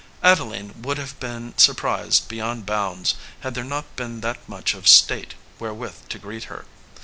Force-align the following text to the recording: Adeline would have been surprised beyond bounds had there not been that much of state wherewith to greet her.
Adeline 0.23 0.73
would 0.81 0.97
have 0.97 1.19
been 1.19 1.55
surprised 1.59 2.27
beyond 2.27 2.65
bounds 2.65 3.13
had 3.41 3.53
there 3.53 3.63
not 3.63 3.95
been 3.95 4.21
that 4.21 4.39
much 4.49 4.73
of 4.73 4.87
state 4.87 5.35
wherewith 5.59 5.93
to 6.09 6.17
greet 6.17 6.45
her. 6.45 6.65